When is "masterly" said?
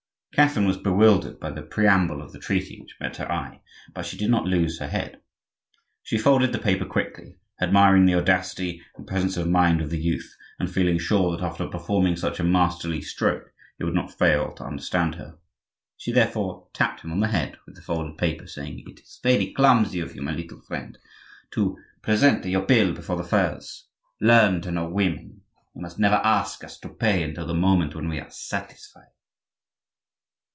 12.45-13.01